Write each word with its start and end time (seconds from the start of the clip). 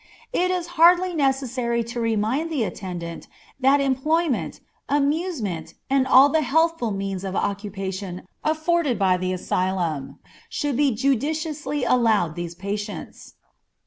It 0.33 0.49
is 0.49 0.65
hardly 0.81 1.13
necessary 1.13 1.83
to 1.83 1.99
remind 1.99 2.49
the 2.49 2.63
attendant 2.63 3.27
that 3.59 3.79
employment, 3.79 4.59
amusement, 4.89 5.75
and 5.91 6.07
all 6.07 6.27
the 6.27 6.41
healthful 6.41 6.89
means 6.89 7.23
of 7.23 7.35
occupation 7.35 8.23
afforded 8.43 8.97
by 8.97 9.17
the 9.17 9.31
asylum, 9.31 10.17
should 10.49 10.75
be 10.75 10.89
judiciously 10.95 11.83
allowed 11.83 12.33
these 12.35 12.55
patients. 12.55 13.35